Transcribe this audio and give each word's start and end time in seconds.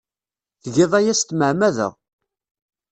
Tgiḍ 0.63 0.91
aya 0.99 1.13
s 1.19 1.21
tmeɛmada. 1.23 1.87